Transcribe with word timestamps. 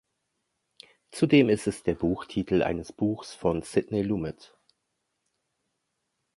Zudem 1.11 1.47
ist 1.47 1.67
es 1.67 1.83
Buchtitel 1.83 2.63
eines 2.63 2.91
Buchs 2.91 3.35
von 3.35 3.61
Sidney 3.61 4.01
Lumet. 4.01 4.57